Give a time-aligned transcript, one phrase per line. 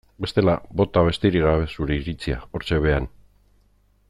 [0.23, 3.09] Bestela bota besterik gabe zure iritzia hortxe behean.